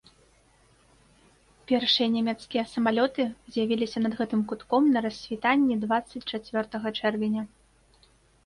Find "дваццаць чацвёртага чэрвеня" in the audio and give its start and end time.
5.85-7.43